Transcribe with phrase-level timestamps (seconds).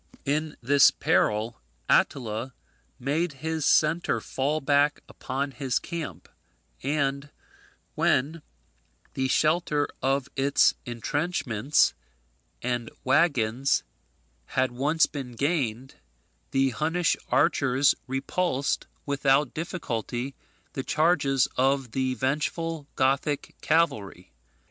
[0.25, 2.55] In this peril Attila
[2.97, 6.27] made his centre fall back upon his camp;
[6.81, 7.29] and
[7.93, 8.41] when
[9.13, 11.93] the shelter of its entrenchments
[12.63, 13.83] and waggons
[14.47, 15.93] had once been gained,
[16.49, 20.33] the Hunnish archers repulsed, without difficulty,
[20.73, 24.31] the charges of the vengeful Gothic cavalry.